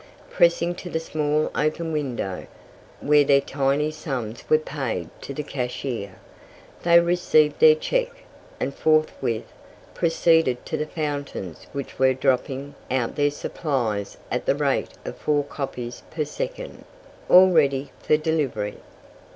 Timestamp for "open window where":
1.53-3.23